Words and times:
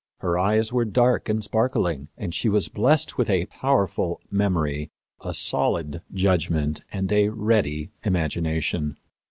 Her 0.21 0.35
eyes 0.39 0.73
were 0.73 0.83
dark 0.83 1.29
and 1.29 1.43
sparkling, 1.43 2.07
and 2.17 2.33
she 2.33 2.49
was 2.49 2.69
blessed 2.69 3.19
with 3.19 3.29
a 3.29 3.45
powerful 3.45 4.19
memory, 4.31 4.89
a 5.23 5.31
solid 5.31 6.01
judgment, 6.11 6.81
and 6.91 7.11
a 7.11 7.29
ready 7.29 7.91
imagination. 8.03 8.97